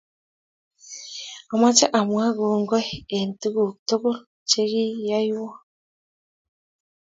amache 1.53 1.85
amwaa 1.99 2.35
kongoi 2.37 2.87
eng 3.15 3.31
tuguk 3.41 3.73
tugul 3.87 4.17
chegiyoywoo 4.49 5.53